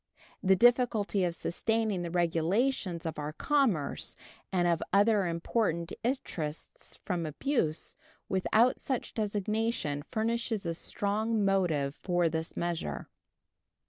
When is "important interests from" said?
5.27-7.23